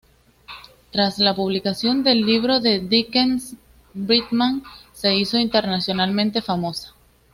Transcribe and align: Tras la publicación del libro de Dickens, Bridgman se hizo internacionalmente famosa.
Tras 0.89 1.19
la 1.19 1.35
publicación 1.35 2.03
del 2.03 2.25
libro 2.25 2.59
de 2.59 2.79
Dickens, 2.79 3.55
Bridgman 3.93 4.63
se 4.93 5.13
hizo 5.15 5.37
internacionalmente 5.37 6.41
famosa. 6.41 6.95